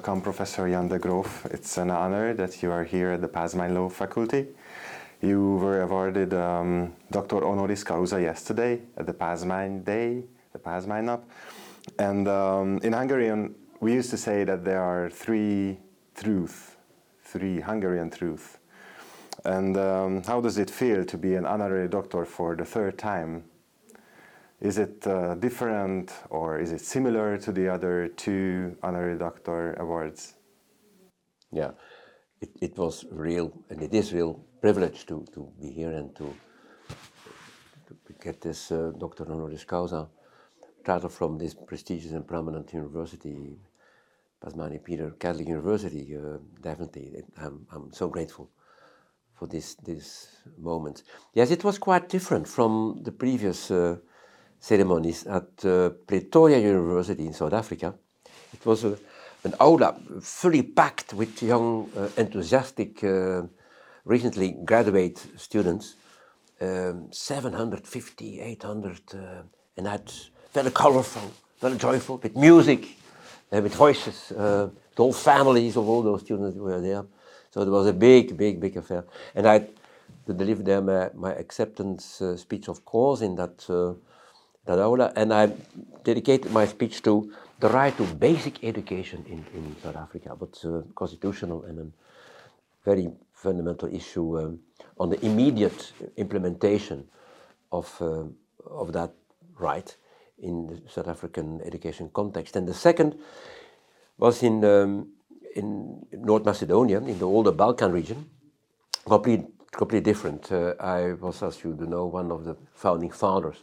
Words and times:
welcome 0.00 0.22
Professor 0.22 0.66
Jan 0.66 0.88
de 0.88 0.98
Groof. 0.98 1.44
It's 1.52 1.76
an 1.76 1.90
honor 1.90 2.32
that 2.32 2.62
you 2.62 2.72
are 2.72 2.84
here 2.84 3.10
at 3.10 3.20
the 3.20 3.28
Pázmány 3.28 3.74
Law 3.74 3.90
Faculty. 3.90 4.46
You 5.20 5.56
were 5.56 5.82
awarded 5.82 6.32
um, 6.32 6.94
Dr. 7.10 7.44
Honoris 7.44 7.84
Causa 7.84 8.18
yesterday 8.18 8.80
at 8.96 9.04
the 9.04 9.12
Pázmány 9.12 9.84
Day, 9.84 10.22
the 10.54 10.58
Pázmány 10.58 11.04
Nap. 11.04 11.22
And 11.98 12.26
um, 12.28 12.80
in 12.82 12.94
Hungarian, 12.94 13.54
we 13.80 13.92
used 13.92 14.08
to 14.08 14.16
say 14.16 14.42
that 14.44 14.64
there 14.64 14.80
are 14.80 15.10
three 15.10 15.76
truths, 16.14 16.76
three 17.22 17.60
Hungarian 17.60 18.08
truths. 18.08 18.56
And 19.44 19.76
um, 19.76 20.22
how 20.22 20.40
does 20.40 20.56
it 20.56 20.70
feel 20.70 21.04
to 21.04 21.18
be 21.18 21.34
an 21.34 21.44
honorary 21.44 21.88
doctor 21.88 22.24
for 22.24 22.56
the 22.56 22.64
third 22.64 22.96
time? 22.96 23.44
Is 24.60 24.76
it 24.76 25.06
uh, 25.06 25.36
different 25.36 26.12
or 26.28 26.60
is 26.60 26.70
it 26.72 26.82
similar 26.82 27.38
to 27.38 27.50
the 27.50 27.68
other 27.68 28.08
two 28.08 28.76
honorary 28.82 29.16
doctor 29.16 29.72
awards? 29.74 30.34
Yeah, 31.50 31.70
it, 32.42 32.50
it 32.60 32.76
was 32.76 33.06
real, 33.10 33.52
and 33.70 33.82
it 33.82 33.94
is 33.94 34.12
real 34.12 34.34
privilege 34.60 35.06
to, 35.06 35.24
to 35.32 35.50
be 35.58 35.70
here 35.70 35.92
and 35.92 36.14
to, 36.16 36.34
to 37.88 38.12
get 38.22 38.42
this 38.42 38.70
uh, 38.70 38.92
Doctor 38.98 39.24
Honoris 39.24 39.64
Causa 39.64 40.08
title 40.84 41.08
from 41.08 41.38
this 41.38 41.54
prestigious 41.54 42.12
and 42.12 42.26
prominent 42.26 42.72
university, 42.74 43.56
Pázmány 44.44 44.84
Peter 44.84 45.10
Catholic 45.18 45.48
University. 45.48 46.16
Uh, 46.16 46.36
definitely, 46.60 47.22
I'm, 47.38 47.66
I'm 47.72 47.92
so 47.92 48.08
grateful 48.08 48.50
for 49.34 49.46
this 49.48 49.74
this 49.76 50.28
moment. 50.58 51.02
Yes, 51.32 51.50
it 51.50 51.64
was 51.64 51.78
quite 51.78 52.10
different 52.10 52.46
from 52.46 53.00
the 53.02 53.12
previous 53.12 53.70
uh, 53.70 53.96
ceremonies 54.60 55.26
at 55.26 55.64
uh, 55.64 55.90
Pretoria 56.06 56.58
University 56.58 57.26
in 57.26 57.32
South 57.32 57.54
Africa. 57.54 57.94
It 58.52 58.64
was 58.64 58.84
a, 58.84 58.98
an 59.44 59.54
aula 59.58 59.96
fully 60.20 60.62
packed 60.62 61.14
with 61.14 61.42
young, 61.42 61.90
uh, 61.96 62.08
enthusiastic, 62.16 63.02
uh, 63.02 63.42
recently 64.04 64.56
graduate 64.64 65.18
students, 65.36 65.96
um, 66.60 67.08
750, 67.10 68.40
800, 68.40 69.00
uh, 69.14 69.18
and 69.76 69.86
that's 69.86 70.30
very 70.52 70.70
colorful, 70.70 71.32
very 71.60 71.78
joyful, 71.78 72.18
with 72.18 72.36
music, 72.36 72.96
uh, 73.52 73.60
with 73.62 73.74
voices. 73.74 74.28
the 74.28 74.70
whole 74.96 75.12
families 75.12 75.76
of 75.76 75.88
all 75.88 76.02
those 76.02 76.20
students 76.20 76.56
were 76.58 76.80
there. 76.80 77.04
So 77.50 77.62
it 77.62 77.68
was 77.68 77.86
a 77.86 77.92
big, 77.92 78.36
big, 78.36 78.60
big 78.60 78.76
affair. 78.76 79.04
And 79.34 79.46
I 79.46 79.66
to 80.26 80.34
deliver 80.34 80.62
them 80.62 80.86
my, 80.86 81.10
my 81.14 81.32
acceptance 81.32 82.20
uh, 82.20 82.36
speech, 82.36 82.68
of 82.68 82.84
course, 82.84 83.20
in 83.22 83.34
that 83.36 83.66
that 84.66 85.12
and 85.16 85.32
I 85.32 85.52
dedicated 86.04 86.52
my 86.52 86.66
speech 86.66 87.02
to 87.02 87.32
the 87.60 87.68
right 87.68 87.96
to 87.96 88.04
basic 88.04 88.64
education 88.64 89.24
in, 89.28 89.44
in 89.54 89.76
South 89.82 89.96
Africa, 89.96 90.34
but 90.38 90.58
uh, 90.64 90.82
constitutional 90.94 91.64
and 91.64 91.78
a 91.78 91.86
very 92.84 93.10
fundamental 93.32 93.94
issue 93.94 94.38
um, 94.38 94.60
on 94.98 95.10
the 95.10 95.24
immediate 95.24 95.92
implementation 96.16 97.06
of, 97.72 97.94
uh, 98.00 98.24
of 98.66 98.92
that 98.92 99.12
right 99.58 99.94
in 100.38 100.66
the 100.66 100.80
South 100.88 101.08
African 101.08 101.60
education 101.62 102.10
context. 102.12 102.56
And 102.56 102.66
the 102.66 102.74
second 102.74 103.18
was 104.16 104.42
in, 104.42 104.64
um, 104.64 105.08
in 105.54 106.06
North 106.12 106.44
Macedonia, 106.44 106.98
in 106.98 107.18
the 107.18 107.26
older 107.26 107.52
Balkan 107.52 107.92
region, 107.92 108.28
completely, 109.06 109.46
completely 109.70 110.04
different. 110.12 110.50
Uh, 110.50 110.74
I 110.80 111.12
was, 111.12 111.42
as 111.42 111.62
you 111.62 111.74
know, 111.74 112.06
one 112.06 112.30
of 112.30 112.44
the 112.44 112.56
founding 112.74 113.10
fathers 113.10 113.62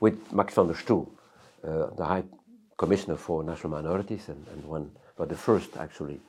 with 0.00 0.32
Max 0.32 0.54
van 0.54 0.66
der 0.66 0.74
Stoel, 0.74 1.08
uh, 1.64 1.94
the 1.96 2.04
High 2.04 2.24
Commissioner 2.76 3.16
for 3.16 3.42
National 3.42 3.70
Minorities, 3.70 4.28
and, 4.28 4.46
and 4.52 4.64
one, 4.64 4.90
but 5.16 5.28
the 5.28 5.34
first 5.36 5.76
actually 5.76 6.20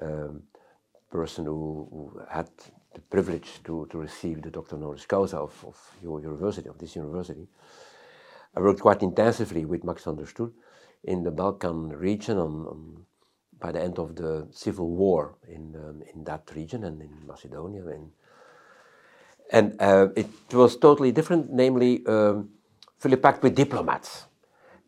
um, 0.00 0.42
person 1.10 1.44
who, 1.44 1.88
who, 1.90 2.22
had 2.30 2.48
the 2.94 3.00
privilege 3.00 3.60
to, 3.64 3.86
to 3.90 3.98
receive 3.98 4.42
the 4.42 4.50
Doctor 4.50 4.76
Honoris 4.76 5.06
Causa 5.06 5.38
of, 5.38 5.64
of 5.66 5.76
your 6.02 6.20
university, 6.20 6.68
of 6.68 6.78
this 6.78 6.96
university. 6.96 7.46
I 8.56 8.60
worked 8.60 8.80
quite 8.80 9.02
intensively 9.02 9.64
with 9.64 9.84
Max 9.84 10.04
van 10.04 10.16
der 10.16 10.26
Stoel 10.26 10.52
in 11.04 11.22
the 11.22 11.30
Balkan 11.30 11.88
region 11.88 12.38
on, 12.38 12.66
on, 12.66 13.06
by 13.60 13.72
the 13.72 13.80
end 13.80 13.98
of 13.98 14.16
the 14.16 14.48
civil 14.50 14.90
war 14.90 15.36
in, 15.48 15.74
um, 15.76 16.02
in 16.14 16.24
that 16.24 16.50
region 16.54 16.84
and 16.84 17.00
in 17.00 17.10
Macedonia. 17.26 17.86
And, 17.86 18.10
and 19.52 19.80
uh, 19.80 20.08
it 20.16 20.28
was 20.52 20.76
totally 20.76 21.12
different, 21.12 21.52
namely, 21.52 22.04
um, 22.06 22.50
fully 23.00 23.16
packed 23.16 23.42
with 23.42 23.54
diplomats 23.54 24.26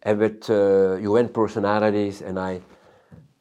and 0.02 0.18
with 0.18 0.50
uh, 0.50 0.96
UN 0.96 1.28
personalities, 1.30 2.20
and 2.20 2.38
I 2.38 2.60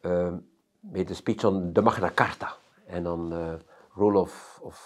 um, 0.04 0.44
made 0.92 1.12
a 1.12 1.16
speech 1.16 1.44
on 1.44 1.74
the 1.74 1.82
Magna 1.82 2.10
Carta 2.10 2.50
and 2.90 3.08
on 3.08 3.30
the 3.30 3.60
rule 3.96 4.22
of, 4.22 4.32
of 4.64 4.80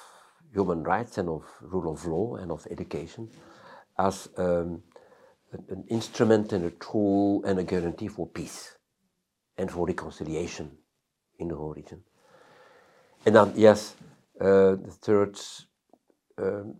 human 0.51 0.83
rights 0.83 1.17
and 1.19 1.29
of 1.29 1.43
rule 1.61 1.91
of 1.91 2.05
law 2.05 2.35
and 2.35 2.51
of 2.51 2.65
education 2.71 3.29
as 3.99 4.27
um, 4.37 4.81
an 5.69 5.85
instrument 5.89 6.51
and 6.51 6.65
a 6.65 6.71
tool 6.71 7.43
and 7.45 7.59
a 7.59 7.63
guarantee 7.63 8.07
for 8.07 8.27
peace 8.27 8.75
and 9.57 9.71
for 9.71 9.85
reconciliation 9.85 10.71
in 11.39 11.47
the 11.47 11.55
whole 11.55 11.73
region. 11.73 12.01
And 13.25 13.35
then, 13.35 13.53
yes, 13.55 13.95
uh, 14.41 14.75
the 14.75 14.97
third 15.01 15.39
um, 16.37 16.75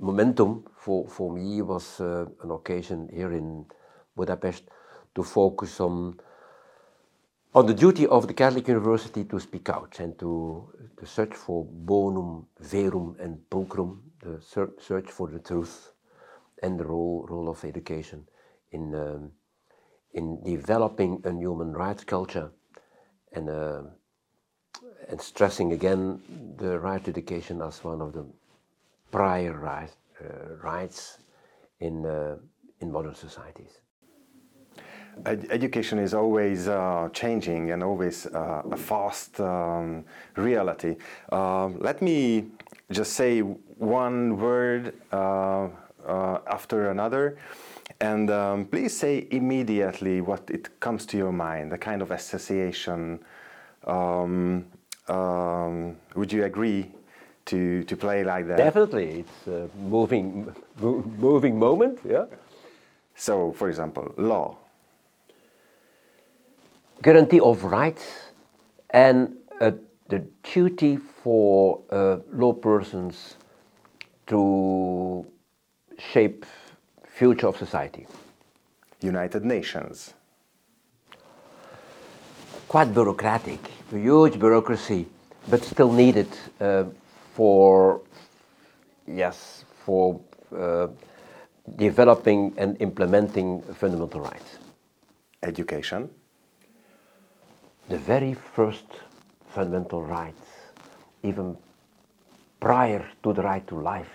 momentum 0.00 0.64
for, 0.76 1.08
for 1.08 1.32
me 1.32 1.62
was 1.62 2.00
uh, 2.00 2.26
an 2.42 2.50
occasion 2.50 3.08
here 3.12 3.32
in 3.32 3.66
Budapest 4.16 4.64
to 5.14 5.22
focus 5.22 5.80
on 5.80 6.18
on 7.54 7.66
the 7.66 7.74
duty 7.74 8.04
of 8.08 8.26
the 8.26 8.34
Catholic 8.34 8.66
University 8.66 9.24
to 9.24 9.38
speak 9.38 9.68
out 9.68 10.00
and 10.00 10.18
to, 10.18 10.68
to 10.98 11.06
search 11.06 11.34
for 11.34 11.64
bonum, 11.64 12.46
verum, 12.58 13.14
and 13.20 13.38
pulchrum, 13.48 14.00
the 14.20 14.40
search 14.40 15.08
for 15.10 15.28
the 15.28 15.38
truth 15.38 15.92
and 16.64 16.80
the 16.80 16.84
role, 16.84 17.24
role 17.30 17.48
of 17.48 17.64
education 17.64 18.26
in, 18.72 18.92
um, 18.96 19.30
in 20.14 20.42
developing 20.42 21.22
a 21.24 21.32
human 21.32 21.72
rights 21.72 22.02
culture 22.02 22.50
and, 23.32 23.48
uh, 23.48 23.82
and 25.08 25.20
stressing 25.20 25.72
again 25.72 26.20
the 26.56 26.80
right 26.80 27.04
to 27.04 27.10
education 27.10 27.62
as 27.62 27.84
one 27.84 28.00
of 28.00 28.12
the 28.14 28.26
prior 29.14 29.52
right, 29.52 29.94
uh, 30.20 30.56
rights 30.60 31.18
in, 31.78 32.04
uh, 32.04 32.34
in 32.80 32.90
modern 32.90 33.14
societies. 33.14 33.78
Ed 35.24 35.46
education 35.50 36.00
is 36.00 36.14
always 36.14 36.66
uh, 36.66 37.08
changing 37.12 37.70
and 37.70 37.84
always 37.84 38.26
uh, 38.26 38.62
a 38.72 38.76
fast 38.76 39.38
um, 39.40 40.04
reality. 40.34 40.96
Uh, 41.30 41.68
let 41.88 42.02
me 42.02 42.46
just 42.90 43.12
say 43.12 43.38
one 43.40 44.36
word 44.36 44.94
uh, 45.12 45.68
after 46.48 46.90
another. 46.90 47.38
And 48.00 48.28
um, 48.30 48.64
please 48.64 48.96
say 48.98 49.28
immediately 49.30 50.22
what 50.22 50.42
it 50.50 50.80
comes 50.80 51.06
to 51.06 51.16
your 51.16 51.32
mind, 51.32 51.70
the 51.70 51.78
kind 51.78 52.02
of 52.02 52.10
association. 52.10 53.20
Um, 53.86 54.66
um, 55.06 55.96
would 56.16 56.32
you 56.32 56.44
agree 56.44 56.90
to, 57.46 57.84
to 57.84 57.96
play 57.96 58.24
like 58.24 58.46
that. 58.48 58.56
Definitely, 58.56 59.20
it's 59.20 59.46
a 59.46 59.68
moving, 59.78 60.54
moving 60.80 61.58
moment, 61.58 61.98
yeah. 62.08 62.26
So, 63.16 63.52
for 63.52 63.68
example, 63.68 64.12
law. 64.16 64.56
Guarantee 67.02 67.40
of 67.40 67.64
rights 67.64 68.04
and 68.90 69.36
uh, 69.60 69.72
the 70.08 70.24
duty 70.42 70.96
for 70.96 71.80
uh, 71.90 72.18
law 72.32 72.52
persons 72.52 73.36
to 74.26 75.26
shape 75.98 76.46
future 77.06 77.48
of 77.48 77.56
society. 77.56 78.06
United 79.00 79.44
Nations. 79.44 80.14
Quite 82.68 82.92
bureaucratic, 82.92 83.60
a 83.92 83.98
huge 83.98 84.38
bureaucracy, 84.38 85.06
but 85.48 85.62
still 85.62 85.92
needed 85.92 86.28
uh, 86.60 86.84
for 87.34 88.00
yes 89.06 89.64
for 89.84 90.20
uh, 90.56 90.86
developing 91.76 92.54
and 92.56 92.80
implementing 92.80 93.60
fundamental 93.74 94.20
rights. 94.20 94.58
Education. 95.42 96.08
The 97.88 97.98
very 97.98 98.34
first 98.34 98.86
fundamental 99.54 100.02
rights, 100.02 100.46
even 101.22 101.56
prior 102.60 103.04
to 103.22 103.32
the 103.32 103.42
right 103.42 103.66
to 103.68 103.74
life 103.74 104.14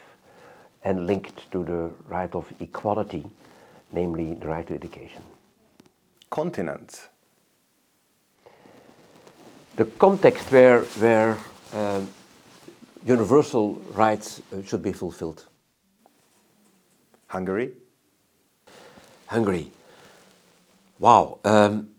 and 0.83 1.05
linked 1.05 1.51
to 1.51 1.63
the 1.63 1.91
right 2.07 2.33
of 2.33 2.51
equality, 2.59 3.25
namely 3.91 4.33
the 4.33 4.47
right 4.47 4.65
to 4.67 4.73
education. 4.73 5.21
Continents. 6.29 7.09
The 9.75 9.85
context 9.85 10.51
where, 10.51 10.81
where 10.81 11.37
um, 11.73 12.07
universal 13.05 13.75
rights 13.93 14.41
uh, 14.51 14.61
should 14.63 14.81
be 14.81 14.93
fulfilled. 14.93 15.45
Hungary? 17.27 17.73
Hungary. 19.27 19.71
Wow. 20.99 21.39
Um, 21.45 21.89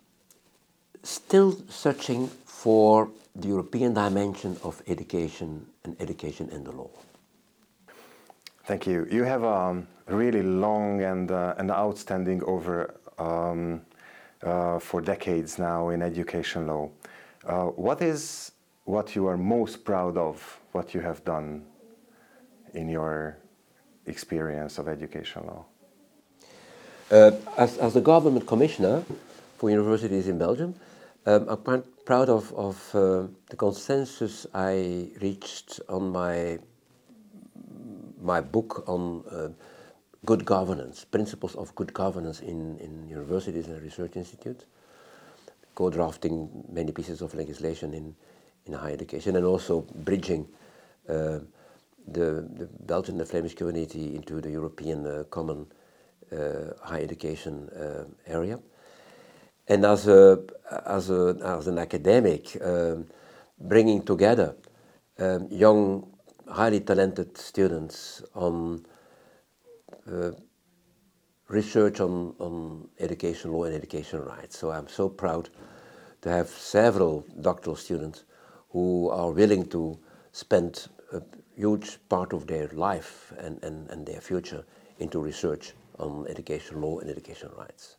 still 1.02 1.56
searching 1.69 2.29
for 2.44 3.11
the 3.35 3.49
European 3.49 3.94
dimension 3.94 4.56
of 4.62 4.82
education 4.87 5.67
and 5.85 5.97
education 6.00 6.49
in 6.50 6.64
the 6.64 6.73
law. 6.73 6.91
Thank 8.64 8.87
you. 8.87 9.06
You 9.11 9.25
have 9.25 9.44
a 9.44 9.82
really 10.08 10.43
long 10.43 11.03
and, 11.03 11.31
uh, 11.31 11.55
and 11.58 11.70
outstanding 11.70 12.43
over 12.44 12.94
um, 13.19 13.81
uh, 14.43 14.79
for 14.79 15.00
decades 15.00 15.58
now 15.58 15.88
in 15.91 16.03
education 16.03 16.67
law. 16.67 16.91
Uh, 17.46 17.67
what 17.67 18.03
is 18.03 18.53
what 18.91 19.15
you 19.15 19.27
are 19.27 19.37
most 19.37 19.85
proud 19.85 20.17
of, 20.17 20.61
what 20.73 20.95
you 20.95 21.01
have 21.01 21.25
done 21.25 21.65
in 22.75 22.89
your 22.89 23.39
experience 24.07 24.79
of 24.79 24.89
education 24.89 25.43
law? 25.47 25.65
Uh, 27.11 27.33
as, 27.57 27.79
as 27.79 27.97
a 27.97 28.01
government 28.01 28.47
commissioner 28.47 29.03
for 29.59 29.71
universities 29.71 30.29
in 30.29 30.39
Belgium, 30.39 30.75
um, 31.27 31.49
I'm 31.49 31.57
quite 31.59 32.05
proud 32.05 32.29
of, 32.29 32.53
of 32.55 32.95
uh, 32.95 33.27
the 33.49 33.57
consensus 33.57 34.47
I 34.55 35.11
reached 35.21 35.81
on 35.89 36.11
my 36.11 36.59
my 38.23 38.41
book 38.41 38.85
on 38.87 39.25
uh, 39.31 39.49
good 40.27 40.45
governance, 40.45 41.05
principles 41.05 41.55
of 41.57 41.75
good 41.75 41.93
governance 41.95 42.41
in, 42.41 42.79
in 42.79 43.09
universities 43.09 43.67
and 43.67 43.83
research 43.83 44.17
institutes, 44.17 44.67
co-drafting 45.75 46.65
many 46.71 46.93
pieces 46.93 47.23
of 47.23 47.35
legislation 47.35 47.95
in, 47.95 48.15
in 48.70 48.78
higher 48.78 48.93
education 48.93 49.37
and 49.37 49.44
also 49.44 49.82
bridging 50.05 50.46
uh, 51.08 51.38
the, 52.06 52.49
the 52.56 52.69
Belgian 52.87 53.14
and 53.14 53.20
the 53.20 53.26
Flemish 53.26 53.55
community 53.55 54.17
into 54.17 54.40
the 54.40 54.50
European 54.50 55.06
uh, 55.06 55.25
common 55.31 55.67
uh, 56.32 56.72
higher 56.82 57.02
education 57.02 57.69
area. 58.26 58.58
And 59.69 59.84
as, 59.84 60.08
a, 60.08 60.40
as, 60.87 61.11
a, 61.11 61.37
as 61.44 61.67
an 61.67 61.78
academic, 61.78 62.56
um, 62.62 63.06
bringing 63.61 64.02
together 64.02 64.56
um, 65.19 65.46
young, 65.50 66.08
highly 66.49 66.81
talented 66.81 67.37
students 67.38 68.22
on 68.34 68.84
uh, 70.11 70.32
research 71.49 72.00
on, 72.00 72.34
on 72.38 72.88
education 72.99 73.52
law 73.52 73.64
and 73.64 73.75
education 73.75 74.25
rights. 74.25 74.58
So 74.58 74.70
I'm 74.70 74.88
so 74.88 75.08
proud 75.08 75.50
to 76.22 76.28
have 76.28 76.49
several 76.49 77.25
doctoral 77.40 77.76
students 77.76 78.25
who 78.70 79.08
are 79.11 79.31
willing 79.31 79.67
to 79.67 79.99
spend 80.32 80.88
a 81.12 81.22
huge 81.56 81.99
part 82.08 82.32
of 82.32 82.46
their 82.46 82.69
life 82.69 83.32
and, 83.38 83.62
and, 83.62 83.90
and 83.90 84.06
their 84.06 84.20
future 84.20 84.64
into 84.99 85.20
research 85.20 85.72
on 85.99 86.26
education 86.28 86.81
law 86.81 86.99
and 86.99 87.11
education 87.11 87.50
rights. 87.56 87.96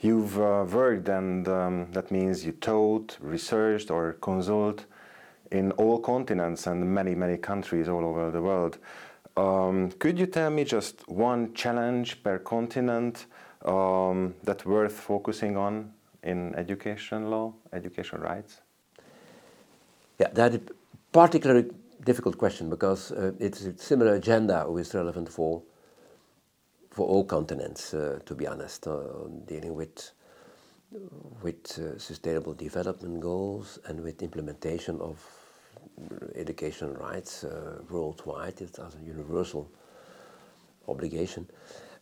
You've 0.00 0.38
uh, 0.38 0.66
worked, 0.70 1.08
and 1.08 1.48
um, 1.48 1.90
that 1.92 2.10
means 2.10 2.44
you 2.44 2.52
taught, 2.52 3.16
researched, 3.20 3.90
or 3.90 4.14
consulted 4.14 4.84
in 5.50 5.72
all 5.72 5.98
continents 5.98 6.66
and 6.66 6.94
many, 6.94 7.14
many 7.14 7.38
countries 7.38 7.88
all 7.88 8.04
over 8.04 8.30
the 8.30 8.42
world. 8.42 8.78
Um, 9.36 9.90
could 9.98 10.18
you 10.18 10.26
tell 10.26 10.50
me 10.50 10.64
just 10.64 11.08
one 11.08 11.54
challenge 11.54 12.22
per 12.22 12.38
continent 12.38 13.26
um, 13.64 14.34
that's 14.42 14.64
worth 14.64 14.98
focusing 14.98 15.56
on 15.56 15.92
in 16.22 16.54
education 16.56 17.30
law, 17.30 17.54
education 17.72 18.20
rights? 18.20 18.60
Yeah, 20.18 20.28
that 20.32 20.54
is 20.54 20.60
a 20.60 20.96
particularly 21.12 21.70
difficult 22.04 22.38
question 22.38 22.70
because 22.70 23.12
uh, 23.12 23.32
it's 23.38 23.62
a 23.64 23.76
similar 23.76 24.14
agenda 24.14 24.64
which 24.70 24.86
is 24.86 24.94
relevant 24.94 25.28
for 25.28 25.62
for 26.90 27.06
all 27.06 27.24
continents, 27.24 27.92
uh, 27.92 28.18
to 28.24 28.34
be 28.34 28.46
honest, 28.46 28.86
uh, 28.86 29.02
dealing 29.46 29.74
with 29.74 30.12
with 31.42 31.78
uh, 31.78 31.98
sustainable 31.98 32.54
development 32.54 33.20
goals 33.20 33.78
and 33.86 34.00
with 34.00 34.22
implementation 34.22 34.98
of 35.00 35.18
education 36.34 36.94
rights 36.94 37.44
uh, 37.44 37.82
worldwide. 37.90 38.60
It's 38.62 38.78
as 38.78 38.94
a 38.94 39.04
universal 39.04 39.70
obligation. 40.88 41.46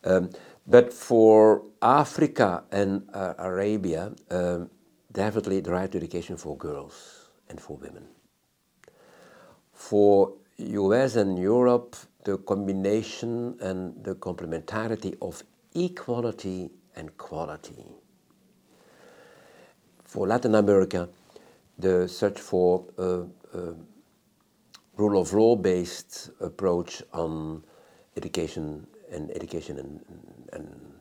Um, 0.04 0.30
but 0.66 0.92
for 0.92 1.62
Africa 1.82 2.62
and 2.70 3.08
uh, 3.12 3.34
Arabia, 3.38 4.12
um, 4.30 4.70
definitely 5.12 5.60
the 5.60 5.72
right 5.72 5.90
to 5.90 5.98
education 5.98 6.36
for 6.36 6.56
girls 6.56 7.23
and 7.48 7.60
for 7.60 7.76
women. 7.76 8.06
For 9.72 10.32
US 10.58 11.16
and 11.16 11.38
Europe, 11.38 11.96
the 12.24 12.38
combination 12.38 13.56
and 13.60 14.02
the 14.04 14.14
complementarity 14.14 15.16
of 15.20 15.42
equality 15.74 16.70
and 16.96 17.16
quality. 17.18 17.84
For 20.04 20.26
Latin 20.26 20.54
America, 20.54 21.08
the 21.78 22.08
search 22.08 22.38
for 22.38 22.84
a, 22.98 23.24
a 23.58 23.74
rule 24.96 25.20
of 25.20 25.32
law 25.32 25.56
based 25.56 26.30
approach 26.40 27.02
on 27.12 27.64
education 28.16 28.86
and 29.10 29.30
education 29.32 29.78
and, 29.78 30.04
and, 30.52 30.92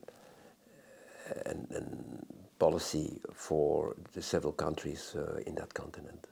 and, 1.45 1.67
and 1.71 2.25
policy 2.57 3.19
for 3.33 3.95
the 4.13 4.21
several 4.21 4.53
countries 4.53 5.15
uh, 5.15 5.39
in 5.45 5.55
that 5.55 5.73
continent. 5.73 6.27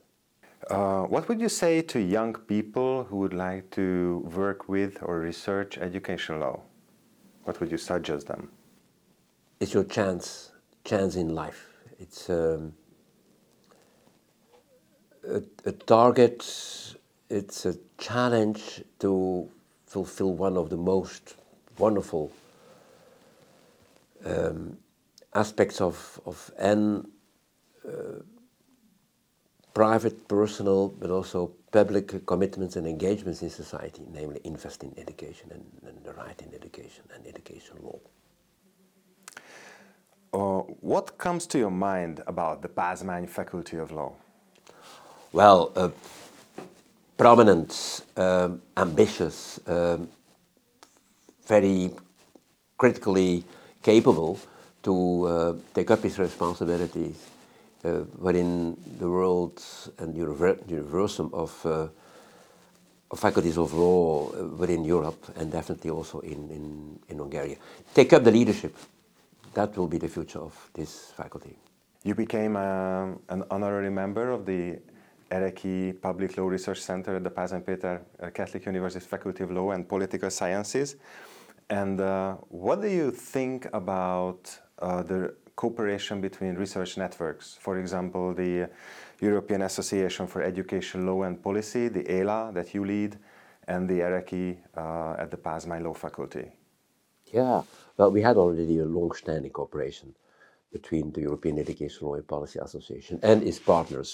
Uh, 0.69 1.03
what 1.03 1.27
would 1.27 1.41
you 1.41 1.49
say 1.49 1.81
to 1.81 1.99
young 1.99 2.33
people 2.33 3.03
who 3.05 3.17
would 3.17 3.33
like 3.33 3.69
to 3.71 4.19
work 4.35 4.69
with 4.69 4.99
or 5.01 5.19
research 5.19 5.77
education 5.77 6.39
law? 6.39 6.59
What 7.43 7.59
would 7.59 7.71
you 7.71 7.77
suggest 7.77 8.27
them? 8.27 8.51
It's 9.59 9.73
your 9.73 9.83
chance, 9.83 10.51
chance 10.83 11.15
in 11.15 11.33
life. 11.33 11.67
It's 11.99 12.29
um, 12.29 12.73
a, 15.27 15.41
a 15.65 15.71
target. 15.71 16.45
It's 17.29 17.65
a 17.65 17.75
challenge 17.97 18.83
to 18.99 19.49
fulfill 19.87 20.33
one 20.33 20.57
of 20.57 20.69
the 20.69 20.77
most 20.77 21.35
wonderful 21.77 22.31
um, 24.25 24.77
aspects 25.33 25.81
of 25.81 26.19
of 26.25 26.51
an 26.57 27.07
uh, 27.87 28.21
private, 29.73 30.27
personal, 30.27 30.89
but 30.89 31.09
also 31.09 31.51
public 31.71 32.25
commitments 32.25 32.75
and 32.75 32.85
engagements 32.87 33.41
in 33.41 33.49
society, 33.49 34.03
namely 34.11 34.41
invest 34.43 34.83
in 34.83 34.93
education 34.97 35.49
and, 35.51 35.63
and 35.87 36.03
the 36.03 36.13
right 36.13 36.41
in 36.41 36.53
education 36.53 37.03
and 37.15 37.25
education 37.27 37.77
law. 37.81 37.99
Uh, 40.33 40.63
what 40.81 41.17
comes 41.17 41.45
to 41.45 41.57
your 41.57 41.71
mind 41.71 42.21
about 42.27 42.61
the 42.61 42.69
Pázmány 42.69 43.27
Faculty 43.27 43.77
of 43.77 43.91
Law? 43.91 44.13
Well, 45.33 45.71
uh, 45.75 45.89
prominent, 47.17 48.01
um, 48.17 48.61
ambitious, 48.77 49.59
um, 49.67 50.09
very 51.45 51.91
critically 52.77 53.43
capable 53.83 54.39
to 54.83 55.27
uh, 55.27 55.53
take 55.73 55.91
up 55.91 56.03
his 56.03 56.17
responsibilities 56.17 57.31
uh, 57.83 58.03
within 58.17 58.77
the 58.99 59.09
world 59.09 59.61
and 59.99 60.15
universum 60.15 61.29
of, 61.33 61.65
uh, 61.65 61.87
of 63.09 63.19
faculties 63.19 63.57
of 63.57 63.73
law 63.73 64.31
uh, 64.31 64.45
within 64.57 64.83
Europe 64.83 65.25
and 65.35 65.51
definitely 65.51 65.89
also 65.89 66.19
in, 66.19 66.49
in, 66.49 66.99
in 67.09 67.17
Hungary. 67.17 67.57
Take 67.93 68.13
up 68.13 68.23
the 68.23 68.31
leadership. 68.31 68.75
That 69.53 69.75
will 69.77 69.87
be 69.87 69.97
the 69.97 70.07
future 70.07 70.39
of 70.39 70.53
this 70.73 71.11
faculty. 71.15 71.57
You 72.03 72.15
became 72.15 72.55
um, 72.55 73.19
an 73.29 73.43
honorary 73.51 73.91
member 73.91 74.31
of 74.31 74.45
the 74.45 74.79
Ereky 75.29 75.99
Public 76.01 76.37
Law 76.37 76.47
Research 76.47 76.81
Center 76.81 77.15
at 77.15 77.23
the 77.23 77.29
Pázmány 77.29 77.63
Péter 77.63 78.01
Catholic 78.33 78.65
University 78.65 79.05
Faculty 79.05 79.43
of 79.43 79.51
Law 79.51 79.71
and 79.71 79.87
Political 79.87 80.29
Sciences. 80.29 80.95
And 81.69 82.01
uh, 82.01 82.35
what 82.49 82.81
do 82.81 82.89
you 82.89 83.11
think 83.11 83.67
about 83.71 84.59
uh, 84.79 85.03
the 85.03 85.33
cooperation 85.61 86.21
between 86.21 86.55
research 86.55 86.97
networks. 86.97 87.55
For 87.65 87.77
example, 87.77 88.33
the 88.33 88.67
European 89.19 89.61
Association 89.61 90.25
for 90.25 90.41
Education 90.41 91.05
Law 91.05 91.21
and 91.27 91.35
Policy, 91.47 91.87
the 91.89 92.03
ELA 92.17 92.51
that 92.55 92.73
you 92.73 92.83
lead, 92.83 93.11
and 93.67 93.87
the 93.87 93.99
Ereky 94.07 94.57
uh, 94.75 95.21
at 95.23 95.29
the 95.29 95.37
Pázmány 95.37 95.83
Law 95.83 95.93
Faculty. 95.93 96.45
Yeah, 97.31 97.61
well, 97.95 98.11
we 98.11 98.23
had 98.23 98.37
already 98.37 98.79
a 98.79 98.85
long-standing 98.85 99.51
cooperation 99.51 100.15
between 100.73 101.11
the 101.11 101.21
European 101.21 101.59
Education 101.59 102.07
Law 102.07 102.15
and 102.15 102.27
Policy 102.27 102.59
Association 102.59 103.19
and 103.21 103.43
its 103.43 103.59
partners 103.59 104.09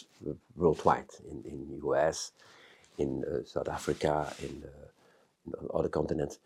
worldwide 0.55 1.11
in 1.31 1.37
in 1.51 1.57
US, 1.87 2.17
in 2.97 3.09
uh, 3.23 3.45
South 3.53 3.69
Africa, 3.77 4.13
in, 4.45 4.53
uh, 4.73 4.87
in 5.45 5.51
other 5.77 5.91
continents, 5.99 6.39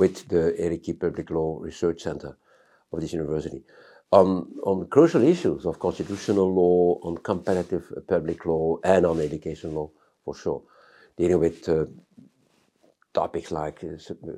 with 0.00 0.16
the 0.32 0.44
Ereky 0.64 0.94
Public 1.04 1.30
Law 1.30 1.50
Research 1.68 2.00
Center 2.02 2.32
of 2.92 3.00
this 3.00 3.12
university 3.12 3.62
on, 4.10 4.54
on 4.64 4.86
crucial 4.88 5.22
issues 5.22 5.66
of 5.66 5.78
constitutional 5.78 6.52
law, 6.52 6.98
on 7.02 7.18
comparative 7.18 7.92
public 8.06 8.46
law, 8.46 8.78
and 8.82 9.04
on 9.04 9.20
education 9.20 9.74
law, 9.74 9.90
for 10.24 10.34
sure. 10.34 10.62
Dealing 11.16 11.40
with 11.40 11.68
uh, 11.68 11.84
topics 13.12 13.50
like 13.50 13.84
uh, 13.84 14.12
uh, 14.12 14.32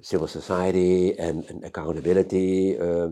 civil 0.00 0.26
society 0.26 1.16
and, 1.18 1.44
and 1.50 1.64
accountability 1.64 2.76
uh, 2.78 3.08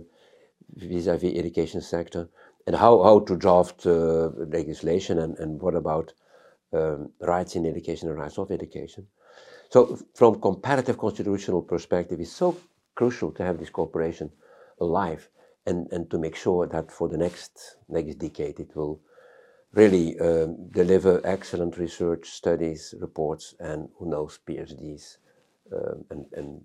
vis-à-vis 0.75 1.38
education 1.38 1.81
sector, 1.81 2.29
and 2.67 2.75
how, 2.75 3.03
how 3.05 3.21
to 3.21 3.37
draft 3.37 3.87
uh, 3.87 4.31
legislation 4.49 5.21
and, 5.21 5.38
and 5.38 5.61
what 5.61 5.76
about 5.76 6.12
um, 6.73 7.11
rights 7.21 7.55
in 7.55 7.65
education 7.65 8.09
and 8.09 8.19
rights 8.19 8.38
of 8.38 8.50
education. 8.50 9.07
So 9.71 9.99
from 10.15 10.41
comparative 10.41 10.99
constitutional 10.99 11.62
perspective, 11.62 12.19
it's 12.21 12.33
so 12.33 12.57
crucial 12.97 13.31
to 13.33 13.45
have 13.45 13.59
this 13.59 13.71
cooperation 13.71 14.31
alive 14.81 15.29
and, 15.67 15.89
and 15.93 16.11
to 16.11 16.19
make 16.19 16.37
sure 16.37 16.67
that 16.67 16.91
for 16.91 17.09
the 17.09 17.19
next 17.19 17.77
next 17.89 18.17
decade 18.17 18.61
it 18.61 18.75
will 18.77 19.01
really 19.73 20.19
um, 20.21 20.57
deliver 20.71 21.21
excellent 21.25 21.77
research 21.77 22.31
studies, 22.31 22.95
reports, 22.99 23.55
and 23.61 23.89
who 23.99 24.09
knows 24.09 24.39
PhDs 24.47 25.19
um, 25.73 26.05
and, 26.11 26.27
and 26.33 26.63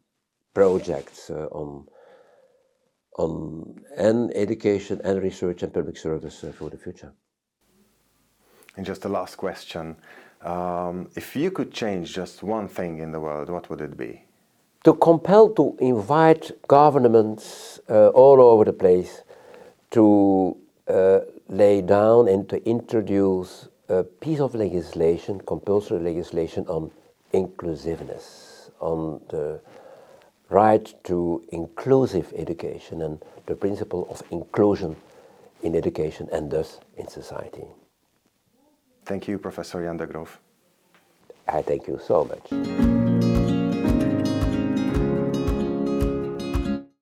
projects 0.54 1.30
uh, 1.30 1.48
on 1.52 1.86
on 3.18 3.84
and 3.98 4.32
education 4.36 5.02
and 5.04 5.22
research 5.22 5.64
and 5.64 5.74
public 5.74 5.98
service 5.98 6.44
uh, 6.44 6.52
for 6.52 6.70
the 6.70 6.78
future. 6.78 7.12
And 8.78 8.86
just 8.86 9.04
a 9.04 9.10
last 9.10 9.36
question. 9.36 9.98
Um, 10.42 11.10
if 11.16 11.36
you 11.36 11.52
could 11.52 11.74
change 11.74 12.14
just 12.14 12.42
one 12.42 12.68
thing 12.70 13.00
in 13.00 13.12
the 13.12 13.20
world, 13.20 13.50
what 13.50 13.70
would 13.70 13.82
it 13.82 13.98
be? 13.98 14.26
To 14.84 14.94
compel 14.96 15.50
to 15.50 15.76
invite 15.80 16.52
governments 16.68 17.80
uh, 17.88 18.08
all 18.10 18.42
over 18.42 18.66
the 18.66 18.74
place 18.74 19.22
to 19.92 20.58
uh, 20.88 21.20
lay 21.50 21.82
down 21.82 22.28
and 22.28 22.50
to 22.50 22.68
introduce 22.68 23.68
a 23.90 24.04
piece 24.04 24.40
of 24.40 24.56
legislation, 24.56 25.40
compulsory 25.42 26.00
legislation 26.00 26.66
on 26.68 26.90
inclusiveness, 27.32 28.72
on 28.80 29.22
the 29.30 29.62
right 30.50 30.94
to 31.04 31.44
inclusive 31.52 32.34
education 32.36 33.02
and 33.04 33.24
the 33.46 33.56
principle 33.56 34.08
of 34.10 34.24
inclusion 34.32 34.96
in 35.62 35.76
education 35.76 36.28
and 36.32 36.50
thus 36.50 36.80
in 36.98 37.08
society. 37.08 37.66
Thank 39.06 39.28
you, 39.28 39.38
Professor 39.38 39.84
Jan 39.84 39.98
de 39.98 40.08
Groof. 40.08 40.40
I 41.48 41.62
thank 41.62 41.88
you 41.88 42.00
so 42.04 42.24
much. 42.26 43.11